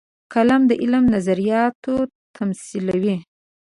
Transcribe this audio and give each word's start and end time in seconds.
قلم 0.33 0.61
د 0.69 0.71
علمي 0.81 1.09
نظریاتو 1.15 1.95
تمثیلوي 2.35 3.17